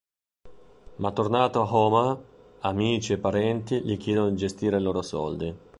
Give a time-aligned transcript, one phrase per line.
[0.95, 2.19] Ma tornato ad Omaha,
[2.61, 5.55] amici e parenti gli chiedono di gestire i loro soldi.